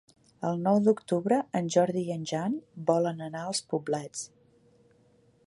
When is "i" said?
2.07-2.15